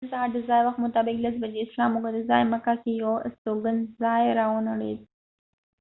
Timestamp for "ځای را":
4.01-4.45